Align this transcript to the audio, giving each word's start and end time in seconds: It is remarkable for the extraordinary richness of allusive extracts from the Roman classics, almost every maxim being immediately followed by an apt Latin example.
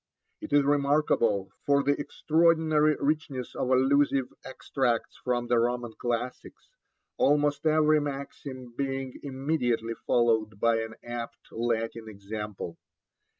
It 0.41 0.51
is 0.51 0.63
remarkable 0.63 1.51
for 1.67 1.83
the 1.83 1.91
extraordinary 1.91 2.95
richness 2.99 3.53
of 3.53 3.69
allusive 3.69 4.33
extracts 4.43 5.15
from 5.23 5.45
the 5.45 5.59
Roman 5.59 5.93
classics, 5.93 6.71
almost 7.17 7.67
every 7.67 7.99
maxim 8.01 8.73
being 8.75 9.19
immediately 9.21 9.93
followed 10.07 10.59
by 10.59 10.79
an 10.79 10.95
apt 11.03 11.51
Latin 11.51 12.09
example. 12.09 12.79